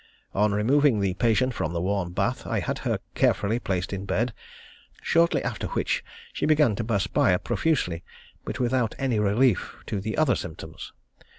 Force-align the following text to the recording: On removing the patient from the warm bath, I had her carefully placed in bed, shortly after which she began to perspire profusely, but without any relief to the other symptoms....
On 0.33 0.51
removing 0.51 0.99
the 0.99 1.13
patient 1.13 1.53
from 1.53 1.73
the 1.73 1.79
warm 1.79 2.11
bath, 2.11 2.47
I 2.47 2.57
had 2.59 2.79
her 2.79 3.01
carefully 3.13 3.59
placed 3.59 3.93
in 3.93 4.05
bed, 4.07 4.33
shortly 5.03 5.43
after 5.43 5.67
which 5.67 6.03
she 6.33 6.47
began 6.47 6.75
to 6.77 6.83
perspire 6.83 7.37
profusely, 7.37 8.03
but 8.43 8.59
without 8.59 8.95
any 8.97 9.19
relief 9.19 9.75
to 9.85 10.01
the 10.01 10.17
other 10.17 10.33
symptoms.... 10.33 10.91